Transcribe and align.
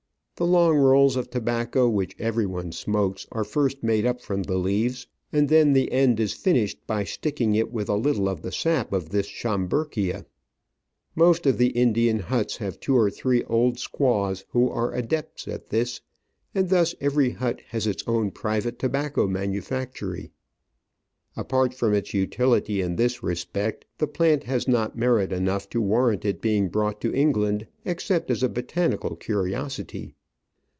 The 0.37 0.47
long 0.47 0.75
rolls 0.75 1.17
of 1.17 1.29
tobacco 1.29 1.87
which 1.87 2.15
everyone 2.17 2.71
smokes 2.71 3.27
are 3.31 3.43
first 3.43 3.83
made 3.83 4.09
from 4.21 4.41
the 4.41 4.57
leaves, 4.57 5.05
and 5.31 5.49
then 5.49 5.73
the 5.73 5.91
end 5.91 6.19
is 6.19 6.33
finished 6.33 6.79
by 6.87 7.03
sticking 7.03 7.53
it 7.53 7.71
with 7.71 7.87
a 7.89 7.95
little 7.95 8.27
of 8.27 8.41
the 8.41 8.51
sap 8.51 8.91
of 8.91 9.09
this 9.09 9.27
Schomburgkia. 9.27 10.25
Most 11.15 11.45
of 11.45 11.59
the 11.59 11.67
Indian 11.67 12.17
huts 12.17 12.57
have 12.57 12.79
two 12.79 12.97
or 12.97 13.11
three 13.11 13.43
old 13.43 13.77
squaws 13.77 14.43
who 14.49 14.67
are 14.67 14.91
adepts 14.95 15.47
at 15.47 15.67
this, 15.69 16.01
and 16.55 16.69
thus 16.69 16.95
every 16.99 17.29
hut 17.29 17.61
has 17.67 17.85
its 17.85 18.03
own 18.07 18.31
private 18.31 18.79
tobacco 18.79 19.27
manufac 19.27 19.93
tory. 19.93 20.31
Apart 21.37 21.71
from 21.75 21.93
its 21.93 22.15
utility 22.15 22.81
in 22.81 22.95
this 22.95 23.21
respect, 23.21 23.85
the 23.99 24.07
plant 24.07 24.45
has 24.45 24.67
not 24.67 24.97
merit 24.97 25.31
enough 25.31 25.69
to 25.69 25.79
warrant 25.79 26.25
it 26.25 26.41
being 26.41 26.67
brought 26.67 26.99
to 27.01 27.13
England, 27.13 27.67
except 27.85 28.31
as 28.31 28.41
a 28.41 28.49
botanical 28.49 29.15
curiosity. 29.15 30.15